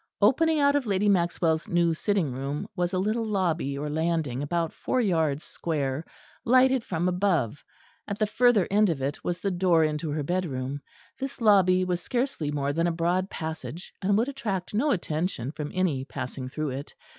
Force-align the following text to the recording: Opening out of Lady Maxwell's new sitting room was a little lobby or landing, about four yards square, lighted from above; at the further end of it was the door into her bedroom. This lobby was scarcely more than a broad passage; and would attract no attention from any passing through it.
Opening 0.19 0.59
out 0.59 0.75
of 0.75 0.87
Lady 0.87 1.07
Maxwell's 1.07 1.67
new 1.67 1.93
sitting 1.93 2.31
room 2.33 2.67
was 2.75 2.91
a 2.91 2.97
little 2.97 3.23
lobby 3.23 3.77
or 3.77 3.87
landing, 3.87 4.41
about 4.41 4.73
four 4.73 4.99
yards 4.99 5.43
square, 5.43 6.03
lighted 6.43 6.83
from 6.83 7.07
above; 7.07 7.63
at 8.07 8.17
the 8.17 8.25
further 8.25 8.67
end 8.71 8.89
of 8.89 8.99
it 8.99 9.23
was 9.23 9.39
the 9.41 9.51
door 9.51 9.83
into 9.83 10.09
her 10.09 10.23
bedroom. 10.23 10.81
This 11.19 11.39
lobby 11.39 11.85
was 11.85 12.01
scarcely 12.01 12.49
more 12.49 12.73
than 12.73 12.87
a 12.87 12.91
broad 12.91 13.29
passage; 13.29 13.93
and 14.01 14.17
would 14.17 14.27
attract 14.27 14.73
no 14.73 14.89
attention 14.89 15.51
from 15.51 15.69
any 15.71 16.03
passing 16.03 16.49
through 16.49 16.71
it. 16.71 16.95